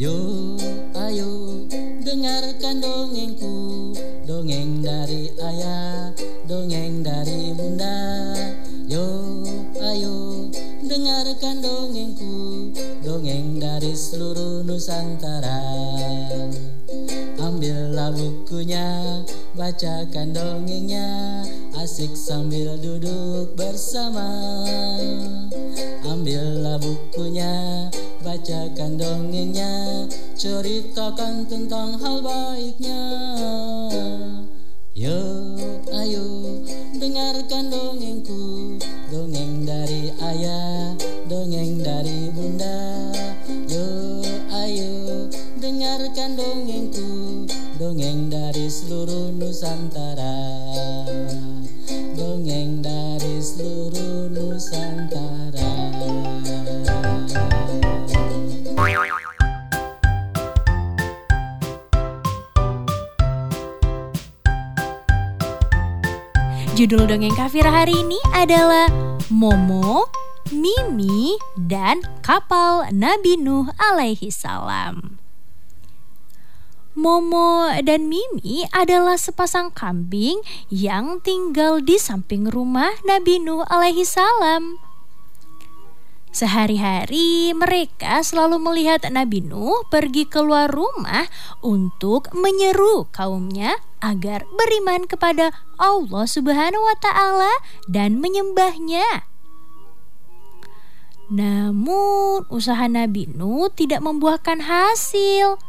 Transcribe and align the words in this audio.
Yuk, 0.00 0.56
ayo, 0.96 1.60
dengarkan 2.00 2.80
dongengku. 2.80 3.92
Dongeng 4.24 4.80
dari 4.80 5.28
ayah, 5.36 6.16
dongeng 6.48 7.04
dari 7.04 7.52
bunda. 7.52 8.32
Yuk, 8.88 9.44
ayo, 9.76 10.48
dengarkan 10.88 11.60
dongengku. 11.60 12.72
Dongeng 13.04 13.60
dari 13.60 13.92
seluruh 13.92 14.64
Nusantara. 14.64 15.68
Ambillah 17.36 18.16
bukunya, 18.16 19.20
bacakan 19.52 20.32
dongengnya. 20.32 21.44
Asik 21.76 22.16
sambil 22.16 22.80
duduk 22.80 23.52
bersama. 23.52 24.24
Ambillah 26.08 26.80
bukunya, 26.80 27.89
bacakan 28.50 28.98
dongengnya 28.98 30.10
Ceritakan 30.34 31.46
tentang 31.46 31.94
hal 32.02 32.18
baiknya. 32.18 33.02
Yuk, 34.90 35.39
Kapal 72.30 72.94
Nabi 72.94 73.34
Nuh 73.42 73.74
alaihi 73.74 74.30
salam. 74.30 75.18
Momo 76.94 77.74
dan 77.82 78.06
Mimi 78.06 78.70
adalah 78.70 79.18
sepasang 79.18 79.74
kambing 79.74 80.38
yang 80.70 81.18
tinggal 81.26 81.82
di 81.82 81.98
samping 81.98 82.46
rumah 82.46 82.94
Nabi 83.02 83.42
Nuh 83.42 83.66
alaihi 83.66 84.06
salam. 84.06 84.78
Sehari-hari 86.30 87.50
mereka 87.50 88.22
selalu 88.22 88.62
melihat 88.62 89.02
Nabi 89.10 89.42
Nuh 89.42 89.82
pergi 89.90 90.22
keluar 90.30 90.70
rumah 90.70 91.26
untuk 91.66 92.30
menyeru 92.30 93.10
kaumnya 93.10 93.74
agar 93.98 94.46
beriman 94.54 95.10
kepada 95.10 95.50
Allah 95.82 96.30
Subhanahu 96.30 96.86
wa 96.86 96.94
taala 96.94 97.50
dan 97.90 98.22
menyembahnya. 98.22 99.29
Namun, 101.30 102.42
usaha 102.50 102.90
Nabi 102.90 103.30
Nuh 103.30 103.70
tidak 103.70 104.02
membuahkan 104.02 104.66
hasil. 104.66 105.62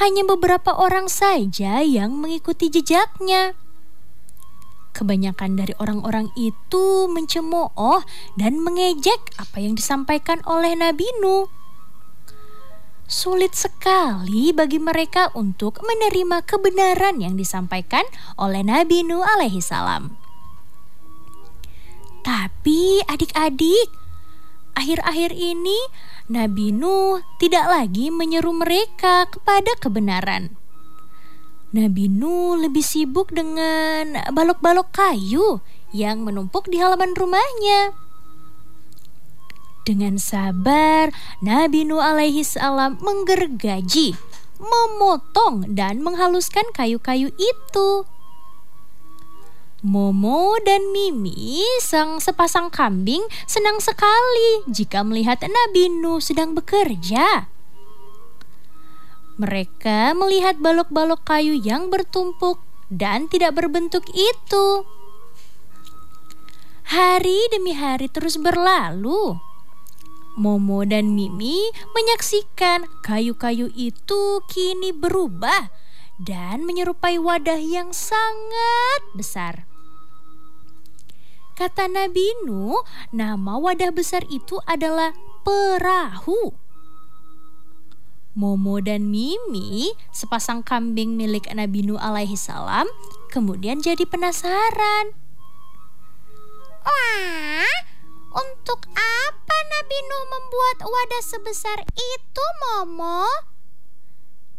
Hanya 0.00 0.24
beberapa 0.24 0.72
orang 0.72 1.12
saja 1.12 1.84
yang 1.84 2.16
mengikuti 2.16 2.72
jejaknya. 2.72 3.52
Kebanyakan 4.96 5.60
dari 5.60 5.76
orang-orang 5.76 6.32
itu 6.40 7.06
mencemooh 7.12 8.02
dan 8.40 8.64
mengejek 8.64 9.20
apa 9.36 9.60
yang 9.60 9.76
disampaikan 9.76 10.40
oleh 10.48 10.72
Nabi 10.72 11.04
Nuh. 11.20 11.52
Sulit 13.08 13.52
sekali 13.56 14.52
bagi 14.56 14.80
mereka 14.80 15.32
untuk 15.36 15.84
menerima 15.84 16.44
kebenaran 16.44 17.20
yang 17.20 17.36
disampaikan 17.36 18.04
oleh 18.40 18.64
Nabi 18.64 19.04
Nuh 19.04 19.24
alaihi 19.24 19.60
salam. 19.60 20.16
Tapi 22.20 23.00
adik-adik, 23.08 23.88
akhir-akhir 24.78 25.34
ini 25.34 25.78
Nabi 26.30 26.70
Nuh 26.70 27.26
tidak 27.42 27.66
lagi 27.66 28.14
menyeru 28.14 28.54
mereka 28.54 29.26
kepada 29.26 29.74
kebenaran. 29.82 30.54
Nabi 31.74 32.06
Nuh 32.06 32.56
lebih 32.56 32.80
sibuk 32.80 33.34
dengan 33.34 34.16
balok-balok 34.30 34.88
kayu 34.94 35.60
yang 35.90 36.22
menumpuk 36.22 36.70
di 36.70 36.78
halaman 36.78 37.12
rumahnya. 37.12 37.92
Dengan 39.84 40.20
sabar, 40.20 41.12
Nabi 41.40 41.88
Nuh 41.88 42.00
alaihi 42.00 42.44
salam 42.44 43.00
menggergaji, 43.00 44.16
memotong 44.60 45.72
dan 45.72 46.04
menghaluskan 46.04 46.68
kayu-kayu 46.76 47.32
itu. 47.36 48.04
Momo 49.78 50.58
dan 50.66 50.90
Mimi, 50.90 51.62
sang 51.78 52.18
sepasang 52.18 52.66
kambing, 52.66 53.22
senang 53.46 53.78
sekali 53.78 54.66
jika 54.66 55.06
melihat 55.06 55.38
Nabi 55.46 55.86
Nuh 55.86 56.18
sedang 56.18 56.50
bekerja. 56.50 57.46
Mereka 59.38 60.18
melihat 60.18 60.58
balok-balok 60.58 61.22
kayu 61.22 61.54
yang 61.54 61.94
bertumpuk 61.94 62.58
dan 62.90 63.30
tidak 63.30 63.54
berbentuk 63.54 64.02
itu. 64.10 64.82
Hari 66.90 67.38
demi 67.54 67.70
hari 67.78 68.10
terus 68.10 68.34
berlalu. 68.34 69.38
Momo 70.34 70.82
dan 70.82 71.14
Mimi 71.14 71.70
menyaksikan 71.94 72.82
kayu-kayu 73.06 73.70
itu 73.78 74.42
kini 74.50 74.90
berubah 74.90 75.70
dan 76.18 76.66
menyerupai 76.66 77.16
wadah 77.16 77.62
yang 77.62 77.94
sangat 77.94 79.00
besar. 79.14 79.70
Kata 81.54 81.90
Nabi 81.90 82.46
Nuh, 82.46 82.82
nama 83.10 83.58
wadah 83.58 83.90
besar 83.90 84.22
itu 84.30 84.62
adalah 84.66 85.14
perahu. 85.42 86.54
Momo 88.38 88.78
dan 88.78 89.10
Mimi, 89.10 89.90
sepasang 90.14 90.62
kambing 90.62 91.18
milik 91.18 91.50
Nabi 91.50 91.82
Nuh 91.82 91.98
alaihi 91.98 92.38
salam, 92.38 92.86
kemudian 93.34 93.82
jadi 93.82 94.06
penasaran. 94.06 95.10
Wah, 96.86 97.74
untuk 98.38 98.86
apa 98.94 99.56
Nabi 99.74 99.98
Nuh 100.06 100.24
membuat 100.30 100.78
wadah 100.86 101.22
sebesar 101.26 101.82
itu, 101.90 102.44
Momo? 102.62 103.57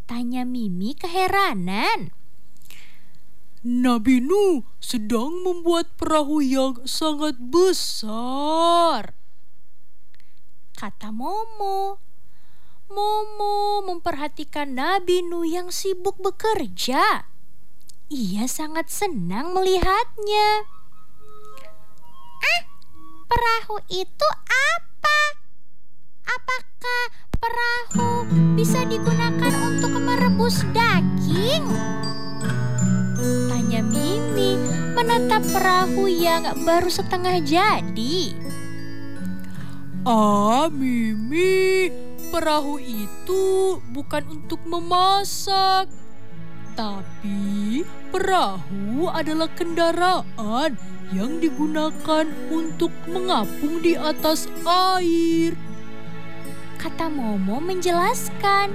Tanya 0.09 0.41
Mimi 0.41 0.97
keheranan. 0.97 2.09
Nabi 3.61 4.17
Nuh 4.17 4.65
sedang 4.81 5.45
membuat 5.45 5.93
perahu 6.01 6.41
yang 6.41 6.81
sangat 6.89 7.37
besar. 7.37 9.13
Kata 10.73 11.13
Momo. 11.13 12.01
Momo 12.89 13.85
memperhatikan 13.85 14.73
Nabi 14.73 15.21
Nuh 15.21 15.45
yang 15.45 15.69
sibuk 15.69 16.17
bekerja. 16.17 17.29
Ia 18.09 18.49
sangat 18.49 18.89
senang 18.89 19.53
melihatnya. 19.53 20.65
Ah, 22.41 22.61
perahu 23.29 23.77
itu 23.93 24.29
apa? 24.49 25.37
Apakah 26.25 27.28
perahu 27.39 28.27
bisa 28.59 28.83
digunakan 28.83 29.53
untuk 29.63 29.95
merebus 29.95 30.67
daging? 30.75 31.63
Tanya 33.47 33.81
Mimi 33.83 34.59
menatap 34.95 35.43
perahu 35.47 36.11
yang 36.11 36.43
baru 36.67 36.91
setengah 36.91 37.39
jadi. 37.39 38.35
Ah, 40.03 40.67
Mimi, 40.71 41.91
perahu 42.31 42.79
itu 42.79 43.77
bukan 43.91 44.23
untuk 44.31 44.59
memasak, 44.63 45.91
tapi 46.75 47.83
perahu 48.11 49.11
adalah 49.11 49.51
kendaraan 49.55 50.79
yang 51.11 51.39
digunakan 51.43 52.25
untuk 52.47 52.91
mengapung 53.11 53.83
di 53.83 53.99
atas 53.99 54.47
air. 54.63 55.68
Kata 56.79 57.11
Momo 57.11 57.59
menjelaskan. 57.59 58.71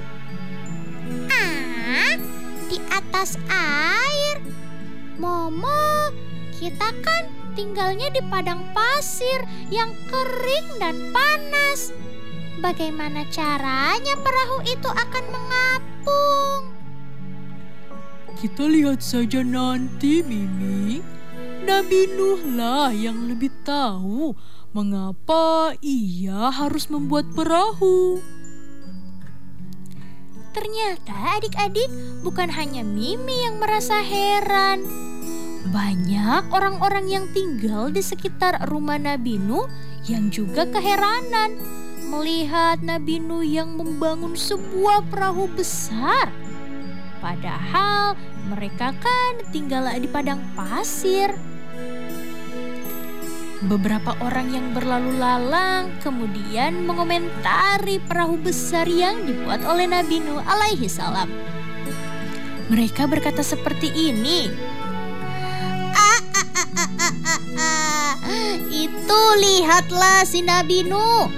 Ah, 1.33 2.21
di 2.69 2.77
atas 2.93 3.41
air. 3.49 4.45
Momo, 5.17 6.13
kita 6.53 6.93
kan 7.01 7.33
tinggalnya 7.57 8.13
di 8.13 8.21
padang 8.29 8.61
pasir 8.77 9.49
yang 9.73 9.89
kering 10.13 10.69
dan 10.77 11.01
panas. 11.17 11.97
Bagaimana 12.61 13.25
caranya 13.33 14.21
perahu 14.21 14.61
itu 14.69 14.91
akan 14.93 15.25
mengapung? 15.33 16.63
Kita 18.37 18.69
lihat 18.69 19.01
saja 19.01 19.41
nanti, 19.41 20.21
Mimi. 20.21 21.01
Nabi 21.65 22.13
Nuh 22.13 22.45
lah 22.53 22.93
yang 22.93 23.33
lebih 23.33 23.49
tahu 23.65 24.37
mengapa 24.75 25.71
ia 25.79 26.51
harus 26.51 26.91
membuat 26.91 27.31
perahu. 27.31 28.19
Ternyata 30.51 31.39
adik-adik 31.39 31.87
bukan 32.27 32.51
hanya 32.51 32.83
Mimi 32.83 33.47
yang 33.47 33.63
merasa 33.63 34.03
heran. 34.03 34.83
Banyak 35.71 36.51
orang-orang 36.51 37.07
yang 37.07 37.27
tinggal 37.31 37.95
di 37.95 38.03
sekitar 38.03 38.67
rumah 38.67 38.99
Nabi 38.99 39.39
Nuh 39.39 39.71
yang 40.11 40.35
juga 40.35 40.67
keheranan 40.67 41.55
melihat 42.11 42.83
Nabi 42.83 43.23
Nuh 43.23 43.47
yang 43.47 43.79
membangun 43.79 44.35
sebuah 44.35 45.07
perahu 45.07 45.55
besar. 45.55 46.35
Padahal 47.23 48.19
mereka 48.51 48.91
kan 48.99 49.33
tinggal 49.55 49.87
di 50.03 50.11
padang 50.11 50.43
pasir. 50.59 51.54
Beberapa 53.65 54.13
orang 54.21 54.53
yang 54.53 54.67
berlalu 54.77 55.17
lalang 55.17 55.89
kemudian 56.05 56.85
mengomentari 56.85 57.97
perahu 57.97 58.37
besar 58.37 58.85
yang 58.85 59.25
dibuat 59.25 59.65
oleh 59.65 59.89
Nabi 59.89 60.21
Nuh 60.21 60.45
alaihi 60.45 60.85
salam. 60.85 61.33
Mereka 62.69 63.09
berkata 63.09 63.41
seperti 63.41 63.89
ini. 63.89 64.53
Itu 68.69 69.21
lihatlah 69.41 70.29
si 70.29 70.45
Nabi 70.45 70.85
Nuh. 70.85 71.33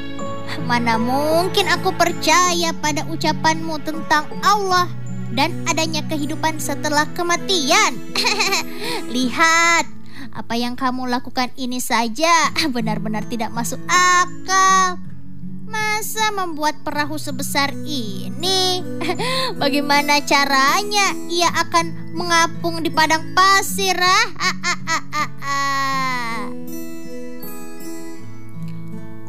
Mana 0.67 0.99
mungkin 0.99 1.71
aku 1.71 1.95
percaya 1.95 2.75
pada 2.83 3.07
ucapanmu 3.07 3.79
tentang 3.87 4.27
Allah 4.43 4.91
dan 5.31 5.55
adanya 5.71 6.03
kehidupan 6.11 6.59
setelah 6.59 7.07
kematian. 7.15 7.95
Lihat, 9.15 9.96
apa 10.37 10.53
yang 10.53 10.77
kamu 10.77 11.09
lakukan 11.09 11.49
ini 11.57 11.81
saja 11.81 12.53
benar-benar 12.77 13.25
tidak 13.25 13.49
masuk 13.57 13.81
akal. 13.89 15.01
Masa 15.67 16.31
membuat 16.31 16.79
perahu 16.87 17.19
sebesar 17.19 17.75
ini? 17.75 18.85
Bagaimana 19.61 20.23
caranya 20.23 21.11
ia 21.27 21.51
akan 21.51 22.15
mengapung 22.15 22.87
di 22.87 22.93
padang 22.93 23.35
pasir? 23.35 23.99
Ah? 23.99 24.27
Ah, 24.39 24.57
ah, 24.63 24.81
ah, 24.87 25.05
ah, 25.11 25.31
ah. 25.43 26.39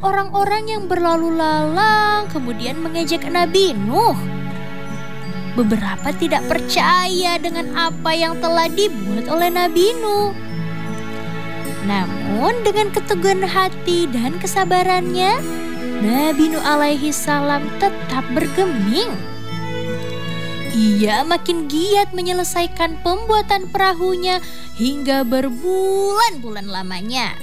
Orang-orang 0.06 0.70
yang 0.70 0.84
berlalu 0.86 1.34
lalang 1.34 2.30
kemudian 2.30 2.78
mengejek 2.86 3.26
Nabi 3.34 3.74
Nuh. 3.74 4.14
Beberapa 5.58 6.14
tidak 6.14 6.46
percaya 6.46 7.42
dengan 7.42 7.74
apa 7.74 8.14
yang 8.14 8.38
telah 8.38 8.70
dibuat 8.70 9.26
oleh 9.26 9.50
Nabi 9.50 9.98
Nuh. 9.98 10.47
Namun 11.88 12.68
dengan 12.68 12.92
keteguhan 12.92 13.48
hati 13.48 14.12
dan 14.12 14.36
kesabarannya, 14.44 15.40
Nabi 16.04 16.52
Nuh 16.52 16.60
alaihi 16.60 17.16
salam 17.16 17.64
tetap 17.80 18.28
bergeming. 18.36 19.08
Ia 20.78 21.26
makin 21.26 21.66
giat 21.66 22.14
menyelesaikan 22.14 23.02
pembuatan 23.02 23.72
perahunya 23.72 24.44
hingga 24.78 25.26
berbulan-bulan 25.26 26.70
lamanya. 26.70 27.34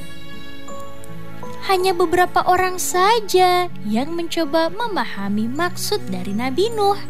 Hanya 1.64 1.96
beberapa 1.96 2.44
orang 2.44 2.76
saja 2.76 3.72
yang 3.88 4.12
mencoba 4.12 4.68
memahami 4.70 5.48
maksud 5.48 6.04
dari 6.12 6.36
Nabi 6.36 6.68
Nuh. 6.76 7.00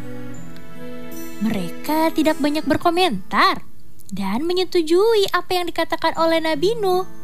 Mereka 1.43 2.15
tidak 2.15 2.39
banyak 2.39 2.63
berkomentar 2.63 3.61
dan 4.09 4.47
menyetujui 4.47 5.29
apa 5.35 5.51
yang 5.59 5.67
dikatakan 5.67 6.15
oleh 6.15 6.39
Nabi 6.39 6.73
Nuh 6.79 7.14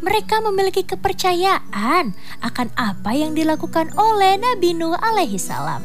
mereka 0.00 0.40
memiliki 0.40 0.84
kepercayaan 0.84 2.12
akan 2.40 2.68
apa 2.76 3.10
yang 3.12 3.36
dilakukan 3.36 3.92
oleh 3.96 4.40
Nabi 4.40 4.72
Nuh 4.76 4.96
alaihi 4.96 5.36
salam. 5.36 5.84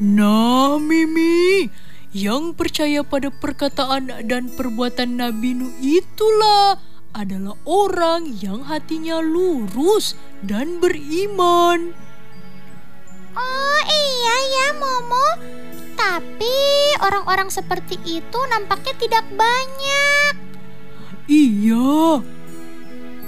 Nah, 0.00 0.80
Mimi, 0.80 1.68
yang 2.16 2.56
percaya 2.56 3.04
pada 3.04 3.28
perkataan 3.28 4.26
dan 4.26 4.48
perbuatan 4.48 5.20
Nabi 5.20 5.54
Nuh 5.54 5.74
itulah 5.78 6.80
adalah 7.14 7.58
orang 7.66 8.38
yang 8.38 8.66
hatinya 8.66 9.18
lurus 9.20 10.14
dan 10.42 10.78
beriman. 10.78 11.94
Oh 13.30 13.80
iya 13.86 14.36
ya 14.50 14.68
Momo, 14.78 15.28
tapi 15.94 16.56
orang-orang 16.98 17.50
seperti 17.50 17.94
itu 18.02 18.38
nampaknya 18.50 18.94
tidak 18.98 19.26
banyak. 19.34 20.49
Iya. 21.30 22.18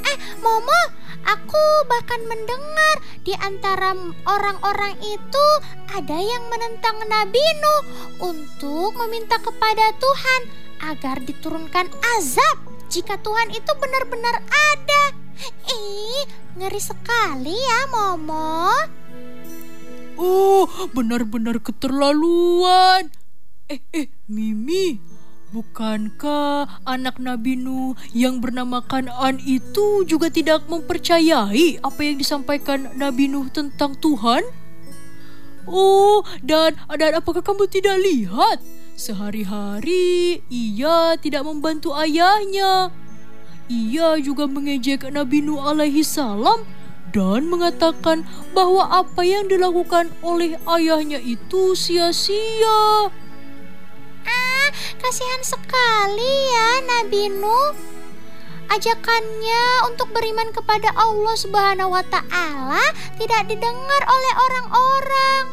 Eh, 0.03 0.19
Momo, 0.43 0.83
aku 1.23 1.65
bahkan 1.87 2.19
mendengar 2.27 2.99
di 3.23 3.31
antara 3.39 3.95
orang-orang 4.27 4.99
itu 5.07 5.47
ada 5.87 6.19
yang 6.19 6.43
menentang 6.51 6.99
Nabi 7.07 7.39
Nuh 7.63 7.83
untuk 8.27 8.99
meminta 8.99 9.39
kepada 9.39 9.95
Tuhan 10.03 10.41
agar 10.83 11.23
diturunkan 11.23 11.95
azab 12.19 12.59
jika 12.91 13.23
Tuhan 13.23 13.55
itu 13.55 13.71
benar-benar 13.79 14.43
ada. 14.51 15.03
Ih, 15.71 16.27
ngeri 16.59 16.83
sekali 16.83 17.55
ya, 17.55 17.87
Momo. 17.87 18.67
Oh, 20.19 20.67
benar-benar 20.91 21.63
keterlaluan. 21.63 23.15
Eh, 23.71 23.79
eh, 23.95 24.11
Mimi, 24.27 25.12
Bukankah 25.53 26.81
anak 26.89 27.21
Nabi 27.21 27.61
Nuh 27.61 27.93
yang 28.17 28.41
bernama 28.41 28.81
Kanan 28.81 29.37
itu 29.45 30.01
juga 30.09 30.33
tidak 30.33 30.65
mempercayai 30.65 31.77
apa 31.85 32.01
yang 32.01 32.17
disampaikan 32.17 32.89
Nabi 32.97 33.29
Nuh 33.29 33.53
tentang 33.53 33.93
Tuhan? 34.01 34.41
Oh, 35.69 36.25
dan, 36.41 36.81
dan 36.97 37.21
apakah 37.21 37.45
kamu 37.45 37.69
tidak 37.69 38.01
lihat? 38.01 38.65
Sehari-hari 38.97 40.41
ia 40.49 41.21
tidak 41.21 41.45
membantu 41.45 41.93
ayahnya. 42.01 42.89
Ia 43.69 44.17
juga 44.25 44.49
mengejek 44.49 45.05
Nabi 45.13 45.45
Nuh 45.45 45.61
alaihi 45.61 46.01
salam 46.01 46.65
dan 47.13 47.53
mengatakan 47.53 48.25
bahwa 48.57 48.89
apa 48.89 49.21
yang 49.21 49.53
dilakukan 49.53 50.09
oleh 50.25 50.57
ayahnya 50.65 51.21
itu 51.21 51.77
sia-sia. 51.77 53.13
Ah, 54.27 54.69
kasihan 55.01 55.43
sekali 55.43 56.35
ya 56.53 56.69
Nabi 56.85 57.33
Nuh. 57.33 57.75
Ajakannya 58.73 59.93
untuk 59.93 60.09
beriman 60.17 60.49
kepada 60.49 60.97
Allah 60.97 61.37
Subhanahu 61.37 61.93
wa 61.93 62.05
taala 62.09 62.81
tidak 63.21 63.45
didengar 63.51 64.03
oleh 64.09 64.33
orang-orang. 64.49 65.45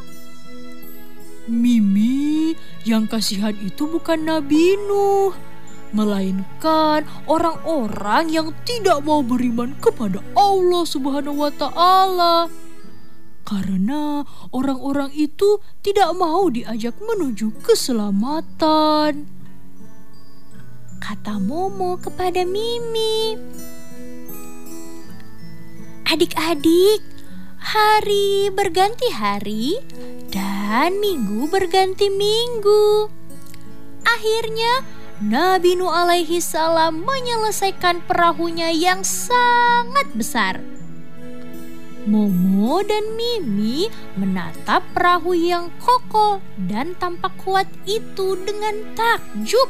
Mimi, 1.50 2.54
yang 2.86 3.10
kasihan 3.10 3.58
itu 3.60 3.90
bukan 3.90 4.24
Nabi 4.24 4.78
Nuh, 4.86 5.34
melainkan 5.92 7.04
orang-orang 7.26 8.30
yang 8.30 8.54
tidak 8.64 9.02
mau 9.02 9.26
beriman 9.26 9.74
kepada 9.82 10.22
Allah 10.38 10.86
Subhanahu 10.86 11.44
wa 11.44 11.52
taala 11.52 12.48
karena 13.50 14.22
orang-orang 14.54 15.10
itu 15.18 15.58
tidak 15.82 16.14
mau 16.14 16.54
diajak 16.54 16.94
menuju 17.02 17.50
keselamatan. 17.66 19.26
Kata 21.02 21.42
Momo 21.42 21.98
kepada 21.98 22.46
Mimi. 22.46 23.34
Adik-adik, 26.06 27.02
hari 27.58 28.54
berganti 28.54 29.10
hari 29.10 29.82
dan 30.30 31.02
minggu 31.02 31.50
berganti 31.50 32.14
minggu. 32.14 33.10
Akhirnya 34.06 34.86
Nabi 35.26 35.74
Nuh 35.74 35.90
alaihi 35.90 36.38
salam 36.38 37.02
menyelesaikan 37.02 38.06
perahunya 38.06 38.70
yang 38.70 39.02
sangat 39.02 40.06
besar 40.14 40.69
Momo 42.10 42.82
dan 42.82 43.14
Mimi 43.14 43.86
menatap 44.18 44.82
perahu 44.98 45.38
yang 45.38 45.70
kokoh 45.78 46.42
dan 46.58 46.98
tampak 46.98 47.38
kuat 47.46 47.70
itu 47.86 48.34
dengan 48.34 48.82
takjub. 48.98 49.70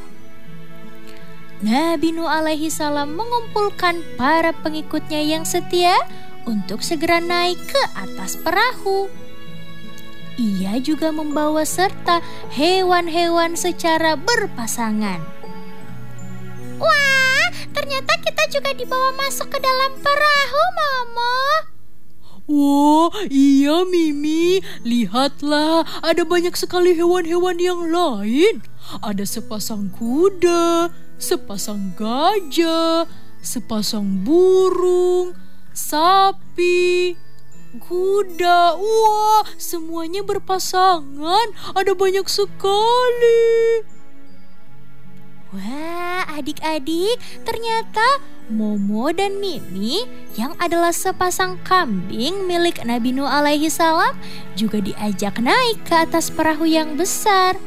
Nabi 1.60 2.15
Nuh 2.15 2.31
alaihi 2.31 2.72
salam 2.72 3.19
mengumpulkan 3.19 4.00
para 4.15 4.55
pengikutnya 4.55 5.19
yang 5.19 5.43
setia 5.43 6.00
untuk 6.48 6.79
segera 6.79 7.19
naik 7.19 7.60
ke 7.60 7.84
atas 8.00 8.39
perahu. 8.39 9.12
Ia 10.39 10.79
juga 10.79 11.12
membawa 11.12 11.67
serta 11.67 12.24
hewan-hewan 12.55 13.60
secara 13.60 14.15
berpasangan. 14.15 15.19
Wah, 16.79 17.46
ternyata 17.75 18.15
kita 18.24 18.48
juga 18.48 18.72
dibawa 18.72 19.12
masuk 19.27 19.51
ke 19.51 19.60
dalam 19.60 19.91
perahu, 20.00 20.63
Momo. 20.79 21.68
Wah, 22.50 23.13
iya 23.29 23.86
Mimi, 23.86 24.58
lihatlah 24.82 25.86
ada 26.01 26.25
banyak 26.25 26.58
sekali 26.58 26.98
hewan-hewan 26.98 27.62
yang 27.62 27.94
lain. 27.94 28.65
Ada 29.06 29.22
sepasang 29.22 29.94
kuda, 29.94 30.89
sepasang 31.22 31.94
gajah, 31.94 33.06
sepasang 33.46 34.25
burung, 34.25 35.38
sapi, 35.77 37.13
kuda. 37.77 38.82
Wah, 38.82 39.46
semuanya 39.62 40.25
berpasangan. 40.25 41.53
Ada 41.77 41.94
banyak 41.94 42.25
sekali. 42.25 43.86
Wah, 45.53 46.25
adik-adik, 46.34 47.22
ternyata 47.46 48.18
Momo 48.50 49.13
dan 49.13 49.38
Mimi 49.38 50.10
yang 50.34 50.58
adalah 50.58 50.89
sepasang 50.89 51.62
kambing 51.62 52.50
milik 52.50 52.82
Nabi 52.82 53.13
Nuh 53.13 53.29
alaihi 53.29 53.70
salam 53.70 54.18
juga 54.58 54.82
diajak 54.82 55.38
naik 55.38 55.86
ke 55.86 55.94
atas 55.94 56.34
perahu 56.34 56.65
yang 56.65 56.98
besar. 56.98 57.62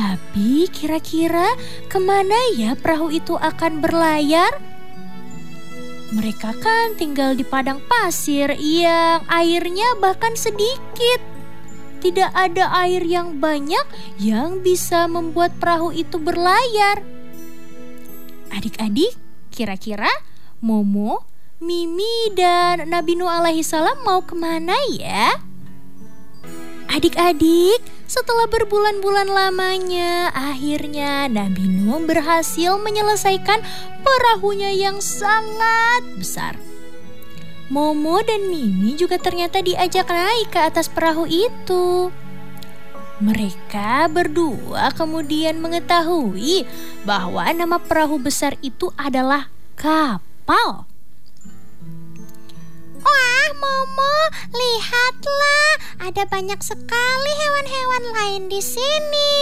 Tapi 0.00 0.72
kira-kira 0.72 1.52
ke 1.92 2.00
mana 2.00 2.56
ya 2.56 2.72
perahu 2.72 3.12
itu 3.12 3.36
akan 3.36 3.84
berlayar? 3.84 4.56
Mereka 6.08 6.56
kan 6.64 6.96
tinggal 6.96 7.36
di 7.36 7.44
padang 7.44 7.84
pasir 7.84 8.56
yang 8.56 9.28
airnya 9.28 9.92
bahkan 10.00 10.32
sedikit 10.40 11.20
tidak 12.00 12.32
ada 12.32 12.70
air 12.80 13.04
yang 13.04 13.42
banyak 13.42 13.84
yang 14.16 14.64
bisa 14.64 15.04
membuat 15.04 15.52
perahu 15.60 15.92
itu 15.92 16.16
berlayar. 16.16 17.17
Adik-adik, 18.52 19.12
kira-kira 19.52 20.08
Momo, 20.58 21.26
Mimi, 21.58 22.32
dan 22.34 22.88
Nabi 22.88 23.18
Nuh 23.18 23.28
alaihi 23.28 23.66
salam 23.66 23.98
mau 24.06 24.22
ke 24.22 24.34
mana 24.34 24.74
ya? 24.94 25.38
Adik-adik, 26.88 27.84
setelah 28.08 28.48
berbulan-bulan 28.48 29.28
lamanya, 29.28 30.32
akhirnya 30.32 31.28
Nabi 31.28 31.68
Nuh 31.68 32.00
berhasil 32.08 32.80
menyelesaikan 32.80 33.60
perahunya 34.00 34.72
yang 34.72 34.96
sangat 35.04 36.02
besar. 36.16 36.56
Momo 37.68 38.24
dan 38.24 38.48
Mimi 38.48 38.96
juga 38.96 39.20
ternyata 39.20 39.60
diajak 39.60 40.08
naik 40.08 40.48
ke 40.48 40.60
atas 40.64 40.88
perahu 40.88 41.28
itu. 41.28 42.08
Mereka 43.18 44.06
berdua 44.14 44.94
kemudian 44.94 45.58
mengetahui 45.58 46.62
bahwa 47.02 47.50
nama 47.50 47.82
perahu 47.82 48.14
besar 48.22 48.54
itu 48.62 48.94
adalah 48.94 49.50
kapal. 49.74 50.86
Wah, 53.02 53.48
Momo, 53.58 54.16
lihatlah, 54.54 55.70
ada 55.98 56.22
banyak 56.30 56.62
sekali 56.62 57.32
hewan-hewan 57.42 58.04
lain 58.14 58.42
di 58.46 58.62
sini. 58.62 59.34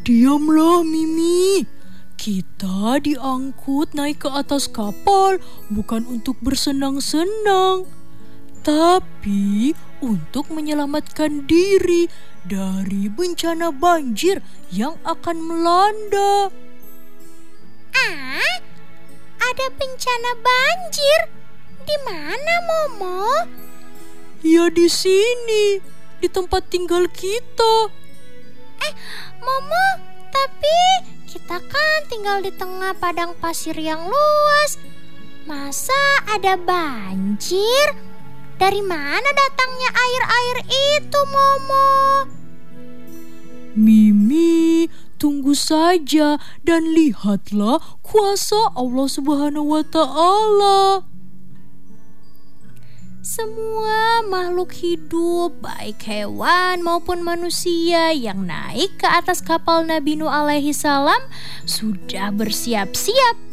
Diamlah, 0.00 0.88
Mimi. 0.88 1.68
Kita 2.16 2.96
diangkut 3.02 3.92
naik 3.92 4.24
ke 4.24 4.30
atas 4.32 4.70
kapal 4.72 5.36
bukan 5.68 6.06
untuk 6.06 6.38
bersenang-senang, 6.38 7.84
tapi 8.62 9.74
untuk 10.02 10.50
menyelamatkan 10.50 11.46
diri 11.46 12.10
dari 12.42 13.06
bencana 13.06 13.70
banjir 13.70 14.42
yang 14.74 14.98
akan 15.06 15.38
melanda. 15.38 16.50
Ah, 17.94 18.58
ada 19.38 19.66
bencana 19.78 20.30
banjir. 20.42 21.20
Di 21.82 21.96
mana, 22.02 22.54
Momo? 22.66 23.46
Ya 24.42 24.66
di 24.74 24.90
sini, 24.90 25.78
di 26.18 26.26
tempat 26.26 26.66
tinggal 26.66 27.06
kita. 27.10 27.90
Eh, 28.82 28.92
Momo, 29.38 29.86
tapi 30.34 30.78
kita 31.30 31.62
kan 31.62 31.98
tinggal 32.10 32.42
di 32.42 32.50
tengah 32.54 32.94
padang 32.98 33.38
pasir 33.38 33.78
yang 33.78 34.02
luas. 34.02 34.78
Masa 35.46 36.22
ada 36.26 36.54
banjir? 36.54 38.11
Dari 38.62 38.78
mana 38.78 39.26
datangnya 39.26 39.90
air-air 39.90 40.56
itu, 40.70 41.20
Momo? 41.34 41.90
Mimi, 43.74 44.86
tunggu 45.18 45.50
saja 45.50 46.38
dan 46.62 46.94
lihatlah 46.94 47.82
kuasa 48.06 48.70
Allah 48.78 49.10
Subhanahu 49.10 49.66
wa 49.66 49.82
taala. 49.82 51.02
Semua 53.18 54.22
makhluk 54.30 54.70
hidup, 54.78 55.58
baik 55.58 56.06
hewan 56.06 56.86
maupun 56.86 57.26
manusia 57.26 58.14
yang 58.14 58.46
naik 58.46 58.94
ke 58.94 59.10
atas 59.10 59.42
kapal 59.42 59.82
Nabi 59.82 60.14
Nuh 60.14 60.30
alaihi 60.30 60.70
salam 60.70 61.18
sudah 61.66 62.30
bersiap-siap. 62.30 63.51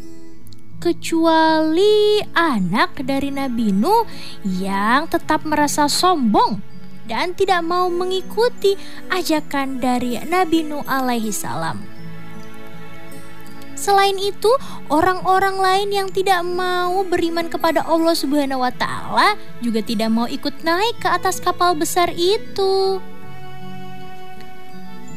Kecuali 0.79 2.23
anak 2.31 3.03
dari 3.03 3.35
Nabi 3.35 3.75
Nuh 3.75 4.07
yang 4.47 5.11
tetap 5.11 5.43
merasa 5.43 5.91
sombong 5.91 6.63
dan 7.03 7.35
tidak 7.35 7.67
mau 7.67 7.91
mengikuti 7.91 8.79
ajakan 9.11 9.83
dari 9.83 10.15
Nabi 10.23 10.63
Nuh 10.63 10.79
alaihi 10.87 11.35
salam. 11.35 11.83
Selain 13.75 14.15
itu, 14.23 14.47
orang-orang 14.87 15.59
lain 15.59 15.89
yang 15.91 16.07
tidak 16.15 16.47
mau 16.47 17.03
beriman 17.03 17.51
kepada 17.51 17.83
Allah 17.83 18.15
Subhanahu 18.15 18.63
wa 18.63 18.71
taala 18.71 19.35
juga 19.59 19.83
tidak 19.83 20.07
mau 20.07 20.31
ikut 20.31 20.63
naik 20.63 21.03
ke 21.03 21.11
atas 21.11 21.43
kapal 21.43 21.75
besar 21.75 22.07
itu. 22.15 23.03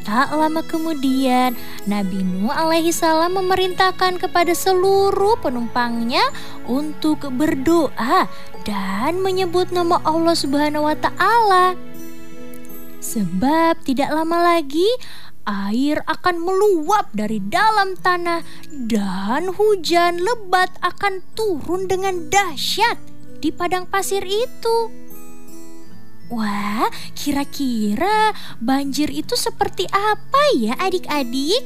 Tak 0.03 0.35
lama 0.35 0.59
kemudian, 0.67 1.55
Nabi 1.87 2.27
Nuh 2.27 2.51
alaihi 2.51 2.91
salam 2.91 3.39
memerintahkan 3.39 4.19
kepada 4.19 4.51
seluruh 4.51 5.39
penumpangnya 5.39 6.27
untuk 6.67 7.23
berdoa 7.31 8.27
dan 8.67 9.23
menyebut 9.23 9.71
nama 9.71 10.03
Allah 10.03 10.35
Subhanahu 10.35 10.91
wa 10.91 10.95
taala. 10.99 11.79
Sebab 12.99 13.79
tidak 13.87 14.11
lama 14.11 14.43
lagi 14.43 14.87
air 15.47 16.03
akan 16.07 16.35
meluap 16.39 17.07
dari 17.15 17.39
dalam 17.39 17.95
tanah 17.99 18.43
dan 18.71 19.55
hujan 19.55 20.19
lebat 20.19 20.71
akan 20.83 21.23
turun 21.35 21.87
dengan 21.87 22.27
dahsyat 22.27 22.99
di 23.39 23.51
padang 23.51 23.87
pasir 23.87 24.23
itu. 24.23 25.02
Wah, 26.31 26.87
kira-kira 27.17 28.31
banjir 28.63 29.11
itu 29.11 29.35
seperti 29.35 29.87
apa 29.91 30.41
ya 30.55 30.73
adik-adik? 30.79 31.63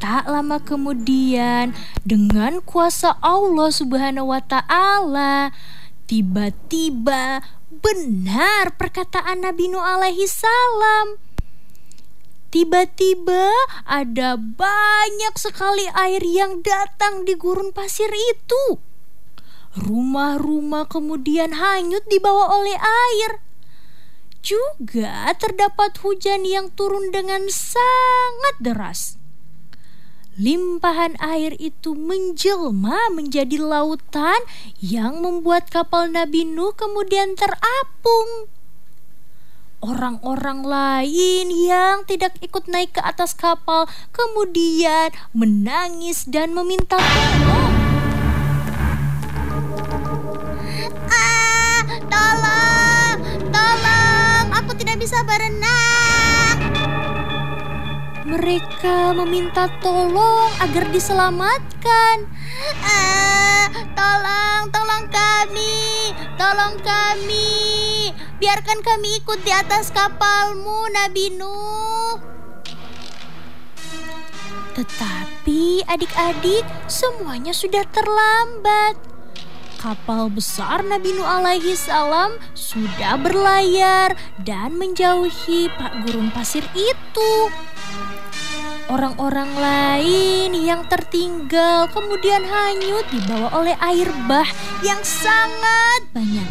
Tak 0.00 0.24
lama 0.24 0.56
kemudian, 0.64 1.76
dengan 2.08 2.64
kuasa 2.64 3.20
Allah 3.20 3.68
Subhanahu 3.68 4.32
wa 4.32 4.40
Ta'ala, 4.40 5.52
tiba-tiba 6.08 7.44
benar 7.68 8.74
perkataan 8.80 9.44
Nabi 9.44 9.68
Nuh 9.70 9.84
alaihi 9.84 10.24
salam 10.26 11.20
Tiba-tiba 12.50 13.46
ada 13.86 14.34
banyak 14.34 15.34
sekali 15.38 15.86
air 15.94 16.18
yang 16.26 16.66
datang 16.66 17.22
di 17.22 17.38
gurun 17.38 17.70
pasir 17.70 18.10
itu. 18.10 18.89
Rumah-rumah 19.78 20.90
kemudian 20.90 21.54
hanyut 21.54 22.02
dibawa 22.10 22.58
oleh 22.58 22.74
air. 22.74 23.38
Juga 24.42 25.30
terdapat 25.38 25.94
hujan 26.02 26.42
yang 26.42 26.74
turun 26.74 27.14
dengan 27.14 27.46
sangat 27.46 28.56
deras. 28.58 29.20
Limpahan 30.40 31.14
air 31.22 31.54
itu 31.62 31.94
menjelma 31.94 33.14
menjadi 33.14 33.60
lautan 33.62 34.40
yang 34.82 35.22
membuat 35.22 35.70
kapal 35.70 36.08
Nabi 36.08 36.48
Nuh 36.48 36.72
kemudian 36.74 37.36
terapung 37.36 38.48
orang-orang 39.80 40.64
lain 40.64 41.46
yang 41.50 42.04
tidak 42.08 42.36
ikut 42.44 42.68
naik 42.68 42.96
ke 42.96 43.02
atas 43.04 43.36
kapal 43.36 43.88
kemudian 44.12 45.12
menangis 45.36 46.28
dan 46.28 46.52
meminta 46.56 46.96
tolong. 46.96 47.79
Mereka 58.30 59.10
meminta 59.18 59.66
tolong 59.82 60.54
agar 60.62 60.86
diselamatkan. 60.94 62.30
Ah, 62.78 63.66
tolong, 63.90 64.70
tolong 64.70 65.04
kami, 65.10 66.14
tolong 66.38 66.78
kami. 66.78 68.14
Biarkan 68.38 68.86
kami 68.86 69.18
ikut 69.18 69.42
di 69.42 69.50
atas 69.50 69.90
kapalmu, 69.90 70.86
Nabi 70.94 71.34
Nuh. 71.34 72.22
Tetapi 74.78 75.82
adik-adik 75.90 76.62
semuanya 76.86 77.50
sudah 77.50 77.82
terlambat. 77.90 78.94
Kapal 79.82 80.30
besar 80.30 80.86
Nabi 80.86 81.18
Nuh 81.18 81.26
alaihi 81.26 81.74
salam 81.74 82.38
sudah 82.54 83.18
berlayar 83.18 84.14
dan 84.46 84.78
menjauhi 84.78 85.66
pak 85.74 86.06
gurun 86.06 86.30
pasir 86.30 86.62
itu. 86.78 87.32
Orang-orang 88.90 89.54
lain 89.54 90.50
yang 90.50 90.82
tertinggal 90.90 91.86
kemudian 91.94 92.42
hanyut 92.42 93.06
dibawa 93.14 93.62
oleh 93.62 93.78
air 93.78 94.10
bah 94.26 94.50
yang 94.82 94.98
sangat 95.06 96.10
banyak. 96.10 96.50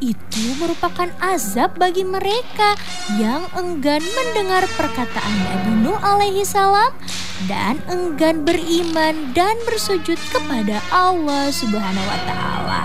Itu 0.00 0.56
merupakan 0.56 1.12
azab 1.20 1.76
bagi 1.76 2.00
mereka 2.08 2.80
yang 3.20 3.44
enggan 3.60 4.00
mendengar 4.00 4.64
perkataan 4.80 5.36
Nabi 5.52 5.84
Nuh 5.84 6.00
alaihi 6.00 6.48
salam 6.48 6.96
dan 7.44 7.76
enggan 7.92 8.48
beriman 8.48 9.36
dan 9.36 9.60
bersujud 9.68 10.16
kepada 10.32 10.80
Allah 10.88 11.52
Subhanahu 11.52 12.08
wa 12.08 12.20
taala. 12.24 12.84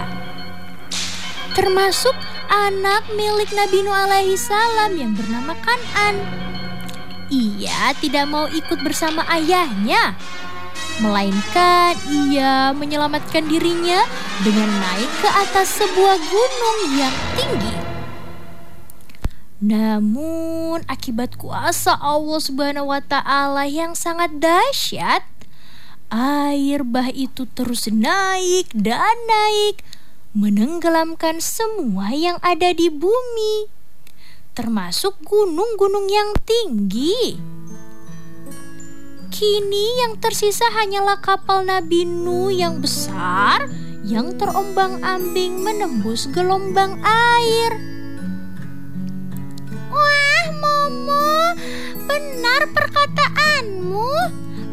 Termasuk 1.56 2.14
anak 2.52 3.08
milik 3.16 3.56
Nabi 3.56 3.88
Nuh 3.88 3.96
alaihi 3.96 4.36
salam 4.36 5.00
yang 5.00 5.16
bernama 5.16 5.56
Kanan 5.64 6.48
ia 7.30 7.94
tidak 8.00 8.26
mau 8.28 8.48
ikut 8.48 8.80
bersama 8.84 9.24
ayahnya, 9.32 10.16
melainkan 11.00 11.94
ia 12.10 12.74
menyelamatkan 12.74 13.46
dirinya 13.46 14.02
dengan 14.42 14.70
naik 14.82 15.12
ke 15.22 15.30
atas 15.30 15.78
sebuah 15.78 16.18
gunung 16.18 16.80
yang 16.98 17.16
tinggi. 17.38 17.76
Namun 19.58 20.86
akibat 20.86 21.38
kuasa 21.42 21.98
Allah 21.98 22.38
Subhanahu 22.38 22.94
wa 22.94 23.02
taala 23.02 23.66
yang 23.66 23.98
sangat 23.98 24.38
dahsyat, 24.38 25.26
air 26.14 26.86
bah 26.86 27.10
itu 27.10 27.50
terus 27.58 27.90
naik 27.90 28.70
dan 28.78 29.18
naik 29.26 29.82
menenggelamkan 30.38 31.42
semua 31.42 32.14
yang 32.14 32.38
ada 32.46 32.70
di 32.70 32.94
bumi 32.94 33.77
termasuk 34.58 35.22
gunung-gunung 35.22 36.10
yang 36.10 36.34
tinggi. 36.42 37.38
Kini 39.30 40.02
yang 40.02 40.18
tersisa 40.18 40.66
hanyalah 40.74 41.22
kapal 41.22 41.62
Nabi 41.62 42.10
Nuh 42.10 42.50
yang 42.50 42.82
besar 42.82 43.70
yang 44.02 44.34
terombang-ambing 44.34 45.62
menembus 45.62 46.26
gelombang 46.34 46.98
air. 47.06 47.70
Wah, 49.94 50.46
Momo, 50.58 51.54
benar 52.10 52.66
perkataanmu 52.74 54.10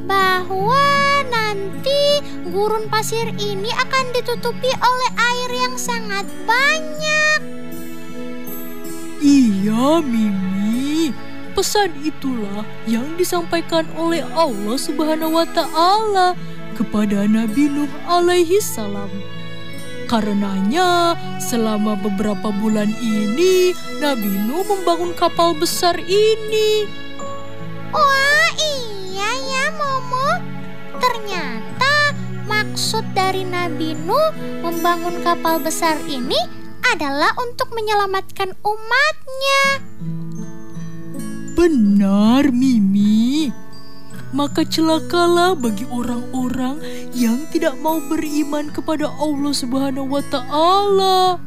bahwa 0.09 0.89
nanti 1.29 2.25
gurun 2.49 2.89
pasir 2.89 3.37
ini 3.37 3.69
akan 3.69 4.17
ditutupi 4.17 4.73
oleh 4.81 5.11
air 5.13 5.51
yang 5.61 5.77
sangat 5.77 6.25
banyak. 6.49 7.54
Iya, 9.25 10.05
Mimi. 10.05 11.09
Pesan 11.57 11.97
itulah 12.05 12.61
yang 12.85 13.17
disampaikan 13.17 13.89
oleh 13.97 14.21
Allah 14.37 14.77
Subhanahu 14.77 15.41
wa 15.41 15.49
taala 15.49 16.37
kepada 16.77 17.25
Nabi 17.25 17.73
Nuh 17.73 17.89
alaihi 18.05 18.61
salam. 18.61 19.09
Karenanya, 20.13 21.17
selama 21.41 21.97
beberapa 21.97 22.53
bulan 22.53 22.93
ini 23.01 23.73
Nabi 23.97 24.29
Nuh 24.45 24.61
membangun 24.61 25.17
kapal 25.17 25.57
besar 25.57 25.97
ini. 26.05 26.85
Wah, 27.97 28.51
iya 28.61 29.31
ya, 29.41 29.65
Momo. 29.73 30.37
Ternyata 31.01 32.13
maksud 32.45 33.09
dari 33.17 33.49
Nabi 33.49 33.97
Nuh 34.05 34.37
membangun 34.61 35.25
kapal 35.25 35.65
besar 35.65 35.97
ini 36.05 36.64
adalah 36.93 37.33
untuk 37.41 37.73
menyelamatkan 37.73 38.53
umatnya. 38.61 39.63
Benar, 41.55 42.51
Mimi. 42.51 43.49
Maka 44.35 44.67
celakalah 44.67 45.55
bagi 45.55 45.87
orang-orang 45.87 46.83
yang 47.15 47.47
tidak 47.55 47.79
mau 47.79 48.03
beriman 48.03 48.67
kepada 48.75 49.07
Allah 49.23 49.55
Subhanahu 49.55 50.11
wa 50.11 50.23
taala. 50.27 51.39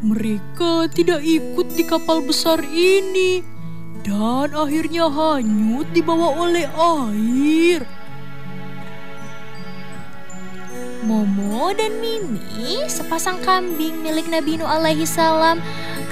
Mereka 0.00 0.88
tidak 0.96 1.20
ikut 1.20 1.76
di 1.76 1.84
kapal 1.84 2.24
besar 2.24 2.64
ini 2.64 3.44
dan 4.00 4.54
akhirnya 4.56 5.10
hanyut 5.12 5.90
dibawa 5.92 6.40
oleh 6.40 6.64
air. 6.72 7.84
Momo 11.56 11.72
dan 11.72 12.04
Mimi, 12.04 12.84
sepasang 12.84 13.40
kambing 13.40 14.04
milik 14.04 14.28
Nabi 14.28 14.60
Nuh 14.60 14.68
alaihi 14.68 15.08
salam, 15.08 15.56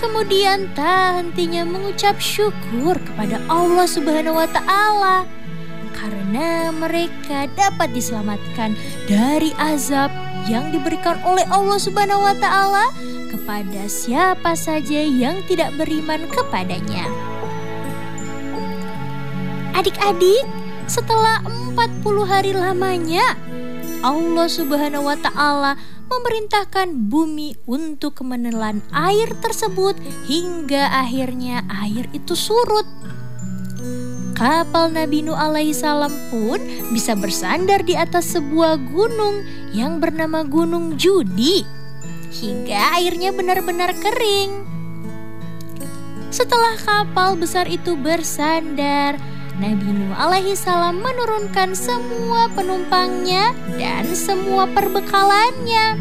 kemudian 0.01 0.73
tak 0.73 1.21
hentinya 1.21 1.69
mengucap 1.69 2.17
syukur 2.17 2.97
kepada 2.97 3.37
Allah 3.53 3.85
Subhanahu 3.85 4.41
wa 4.41 4.49
taala 4.49 5.29
karena 5.93 6.73
mereka 6.73 7.45
dapat 7.61 7.93
diselamatkan 7.93 8.73
dari 9.05 9.53
azab 9.61 10.09
yang 10.49 10.73
diberikan 10.73 11.21
oleh 11.29 11.45
Allah 11.53 11.77
Subhanahu 11.77 12.25
wa 12.25 12.33
taala 12.41 12.89
kepada 13.29 13.85
siapa 13.85 14.57
saja 14.57 15.05
yang 15.05 15.45
tidak 15.45 15.77
beriman 15.77 16.25
kepadanya. 16.33 17.05
Adik-adik, 19.77 20.49
setelah 20.89 21.45
40 21.77 22.33
hari 22.33 22.57
lamanya 22.57 23.37
Allah 24.05 24.53
Subhanahu 24.53 25.09
wa 25.09 25.17
taala 25.17 25.81
memerintahkan 26.12 27.09
bumi 27.09 27.57
untuk 27.64 28.21
menelan 28.21 28.85
air 28.93 29.33
tersebut 29.40 29.97
hingga 30.29 30.93
akhirnya 30.93 31.64
air 31.73 32.05
itu 32.12 32.37
surut. 32.37 32.85
Kapal 34.37 34.93
Nabi 34.93 35.25
Nuh 35.25 35.33
alaihi 35.33 35.73
salam 35.73 36.12
pun 36.29 36.61
bisa 36.93 37.17
bersandar 37.17 37.81
di 37.81 37.97
atas 37.97 38.37
sebuah 38.37 38.77
gunung 38.93 39.40
yang 39.73 40.05
bernama 40.05 40.45
Gunung 40.45 41.01
Judi 41.01 41.64
hingga 42.45 43.01
airnya 43.01 43.33
benar-benar 43.33 43.97
kering. 43.97 44.69
Setelah 46.29 46.77
kapal 46.77 47.40
besar 47.40 47.71
itu 47.73 47.97
bersandar, 47.97 49.17
Nabi 49.55 49.87
Nuh 49.87 50.11
alaihi 50.19 50.59
salam 50.59 50.99
menurunkan 50.99 51.79
semua 51.79 52.51
penumpangnya 52.59 53.55
dan 53.79 54.03
semua 54.11 54.67
perbekalannya. 54.67 55.95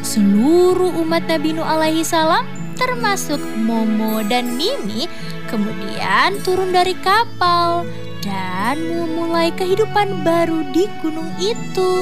Seluruh 0.00 1.04
umat 1.04 1.28
Nabi 1.28 1.52
Nuh 1.52 1.68
alaihi 1.68 2.00
salam 2.00 2.48
termasuk 2.80 3.36
Momo 3.60 4.24
dan 4.24 4.56
Mimi 4.56 5.04
kemudian 5.52 6.40
turun 6.48 6.72
dari 6.72 6.96
kapal 6.96 7.84
dan 8.24 8.80
memulai 8.88 9.52
kehidupan 9.52 10.24
baru 10.24 10.64
di 10.72 10.88
gunung 11.04 11.28
itu. 11.36 11.92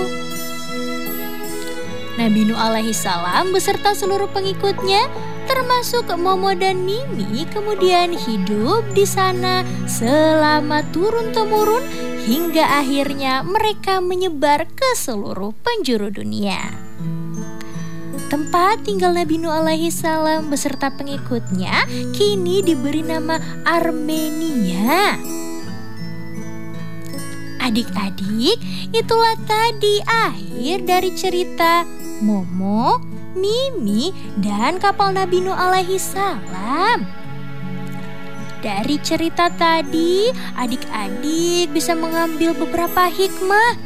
Nabi 2.15 2.47
Nuh 2.47 2.55
alaihi 2.55 2.95
salam 2.95 3.51
beserta 3.51 3.91
seluruh 3.91 4.31
pengikutnya 4.31 5.11
termasuk 5.47 6.11
Momo 6.19 6.53
dan 6.53 6.83
Mimi 6.83 7.47
kemudian 7.49 8.13
hidup 8.13 8.83
di 8.93 9.07
sana 9.07 9.63
selama 9.87 10.83
turun-temurun 10.91 11.83
hingga 12.27 12.83
akhirnya 12.83 13.47
mereka 13.47 14.03
menyebar 14.03 14.67
ke 14.67 14.99
seluruh 14.99 15.55
penjuru 15.63 16.11
dunia. 16.11 16.59
Tempat 18.27 18.83
tinggal 18.83 19.15
Nabi 19.15 19.39
Nuh 19.39 19.55
alaihi 19.55 19.95
salam 19.95 20.51
beserta 20.51 20.91
pengikutnya 20.91 21.87
kini 22.11 22.59
diberi 22.67 23.07
nama 23.07 23.39
Armenia. 23.63 25.15
Adik-adik, 27.63 28.59
itulah 28.91 29.39
tadi 29.47 30.03
akhir 30.03 30.87
dari 30.87 31.11
cerita 31.15 31.87
Momo, 32.19 32.99
Mimi, 33.37 34.17
dan 34.41 34.81
kapal 34.81 35.13
Nabi 35.13 35.45
Nuh 35.45 35.53
alaihi 35.53 36.01
salam. 36.01 37.05
Dari 38.65 38.97
cerita 39.05 39.53
tadi, 39.53 40.33
adik-adik 40.57 41.71
bisa 41.71 41.93
mengambil 41.93 42.57
beberapa 42.57 43.07
hikmah. 43.07 43.77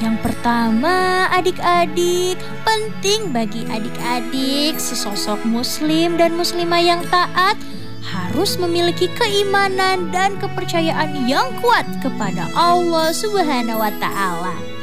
Yang 0.00 0.16
pertama, 0.24 1.28
adik-adik, 1.30 2.40
penting 2.64 3.30
bagi 3.30 3.68
adik-adik 3.68 4.80
sesosok 4.80 5.44
muslim 5.44 6.16
dan 6.16 6.34
muslimah 6.34 6.80
yang 6.80 7.02
taat 7.12 7.60
harus 8.08 8.56
memiliki 8.56 9.10
keimanan 9.20 10.08
dan 10.08 10.38
kepercayaan 10.40 11.28
yang 11.28 11.50
kuat 11.60 11.84
kepada 12.00 12.48
Allah 12.56 13.12
Subhanahu 13.12 13.84
wa 13.84 13.92
taala. 14.00 14.77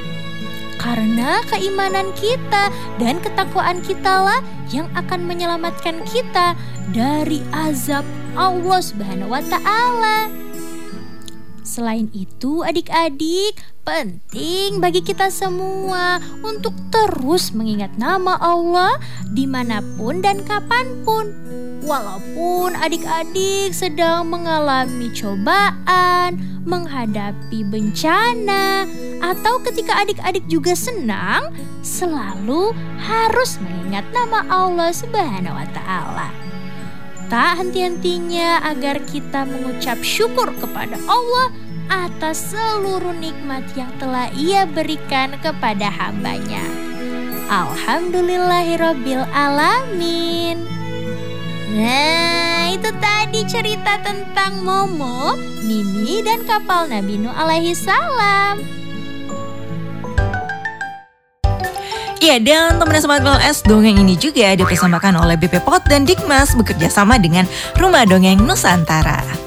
Karena 0.96 1.44
keimanan 1.52 2.16
kita 2.16 2.72
dan 2.96 3.20
ketakwaan 3.20 3.84
kita 3.84 4.24
lah 4.24 4.40
yang 4.72 4.88
akan 4.96 5.28
menyelamatkan 5.28 6.00
kita 6.08 6.56
dari 6.96 7.44
azab 7.52 8.08
Allah 8.40 8.80
Subhanahu 8.80 9.28
wa 9.28 9.44
taala. 9.44 10.32
Selain 11.68 12.08
itu, 12.16 12.64
adik-adik, 12.64 13.60
penting 13.84 14.80
bagi 14.80 15.04
kita 15.04 15.28
semua 15.28 16.24
untuk 16.40 16.72
terus 16.88 17.52
mengingat 17.52 18.00
nama 18.00 18.40
Allah 18.40 18.96
di 19.28 19.44
mana 19.44 19.84
pun 20.00 20.24
dan 20.24 20.48
kapan 20.48 21.04
pun. 21.04 21.36
Walaupun 21.86 22.74
adik-adik 22.74 23.70
sedang 23.70 24.26
mengalami 24.34 25.14
cobaan, 25.14 26.34
menghadapi 26.66 27.62
bencana, 27.62 28.90
atau 29.22 29.62
ketika 29.62 30.02
adik-adik 30.02 30.42
juga 30.50 30.74
senang, 30.74 31.54
selalu 31.86 32.74
harus 32.98 33.62
mengingat 33.62 34.02
nama 34.18 34.42
Allah 34.50 34.90
Subhanahu 34.90 35.54
wa 35.54 35.68
Ta'ala. 35.78 36.30
Tak 37.30 37.62
henti-hentinya 37.62 38.66
agar 38.66 38.98
kita 39.06 39.46
mengucap 39.46 40.02
syukur 40.02 40.50
kepada 40.58 40.98
Allah 41.06 41.54
atas 41.86 42.50
seluruh 42.50 43.14
nikmat 43.14 43.62
yang 43.78 43.94
telah 44.02 44.34
Ia 44.34 44.66
berikan 44.66 45.38
kepada 45.38 45.94
hambanya. 45.94 46.66
Alhamdulillahirabbil 47.46 49.22
alamin. 49.38 50.75
Nah, 51.76 52.72
itu 52.72 52.88
tadi 53.04 53.44
cerita 53.44 54.00
tentang 54.00 54.64
Momo, 54.64 55.36
Mimi, 55.68 56.24
dan 56.24 56.48
kapal 56.48 56.88
Nabi 56.88 57.20
Nuh 57.20 57.36
alaihi 57.36 57.76
salam. 57.76 58.64
Ya, 62.24 62.40
dan 62.40 62.80
teman 62.80 62.96
sobat 63.04 63.28
PLS, 63.28 63.68
dongeng 63.68 64.00
ini 64.00 64.16
juga 64.16 64.56
dipersembahkan 64.56 65.20
oleh 65.20 65.36
BP 65.36 65.68
Pot 65.68 65.84
dan 65.92 66.08
Dikmas 66.08 66.56
bekerja 66.56 66.88
sama 66.88 67.20
dengan 67.20 67.44
Rumah 67.76 68.08
Dongeng 68.08 68.40
Nusantara. 68.40 69.45